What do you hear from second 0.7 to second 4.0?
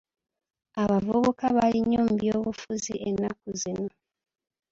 Abavubuka bali nnyo mu by'obufuzi ennaku zino.